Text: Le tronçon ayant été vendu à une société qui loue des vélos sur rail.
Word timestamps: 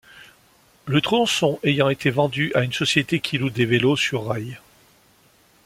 Le 0.87 0.99
tronçon 0.99 1.59
ayant 1.63 1.87
été 1.89 2.09
vendu 2.09 2.51
à 2.55 2.63
une 2.63 2.73
société 2.73 3.19
qui 3.19 3.37
loue 3.37 3.51
des 3.51 3.67
vélos 3.67 3.97
sur 3.97 4.25
rail. 4.27 4.57